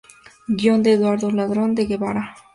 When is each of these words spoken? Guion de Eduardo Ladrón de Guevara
Guion 0.47 0.81
de 0.81 0.93
Eduardo 0.93 1.29
Ladrón 1.29 1.75
de 1.75 1.85
Guevara 1.85 2.33